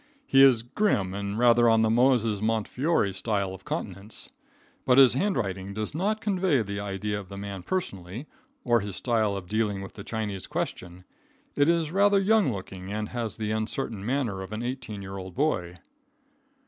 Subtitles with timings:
[0.25, 4.31] He is grim and rather on the Moses Montefiore style of countenance,
[4.83, 8.25] but his hand writing does not convey the idea of the man personally,
[8.63, 11.05] or his style of dealing with the Chinese question.
[11.55, 15.35] It is rather young looking, and has the uncertain manner of an eighteen year old
[15.35, 15.77] boy.